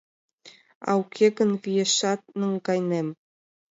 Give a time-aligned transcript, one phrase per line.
[0.89, 3.07] А уке гын, виешат наҥгайынем».